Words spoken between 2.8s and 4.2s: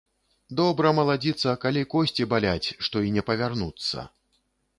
што і не павярнуцца.